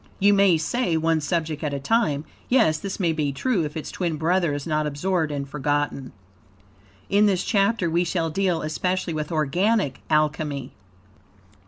You 0.17 0.33
may 0.33 0.57
say, 0.57 0.97
one 0.97 1.21
subject 1.21 1.63
at 1.63 1.75
a 1.75 1.79
time. 1.79 2.25
Yes, 2.49 2.79
this 2.79 2.99
may 2.99 3.13
be 3.13 3.31
true, 3.31 3.63
if 3.65 3.77
its 3.77 3.91
twin 3.91 4.15
brother 4.17 4.51
is 4.51 4.65
not 4.65 4.87
absorbed 4.87 5.31
and 5.31 5.47
forgotten. 5.47 6.11
In 7.07 7.27
this 7.27 7.43
chapter, 7.43 7.87
we 7.87 8.03
shall 8.03 8.31
deal 8.31 8.63
especially 8.63 9.13
with 9.13 9.31
organic 9.31 10.01
Alchemy. 10.09 10.71